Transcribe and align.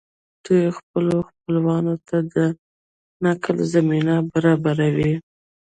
دوی 0.43 0.63
خپلو 0.77 1.15
خپلوانو 1.29 1.95
ته 2.07 2.17
د 2.33 2.35
نقل 3.25 3.57
زمینه 3.73 4.15
برابروي 4.31 5.13